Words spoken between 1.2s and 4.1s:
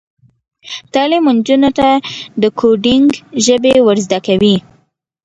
نجونو ته د کوډینګ ژبې ور